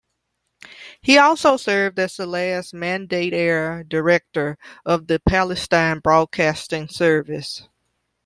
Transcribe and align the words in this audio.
He 0.99 1.19
also 1.19 1.57
served 1.57 1.99
as 1.99 2.17
the 2.17 2.25
last 2.25 2.73
Mandate-era 2.73 3.83
Director 3.83 4.57
of 4.83 5.05
the 5.05 5.19
Palestine 5.19 5.99
Broadcasting 5.99 6.87
Service. 6.87 7.69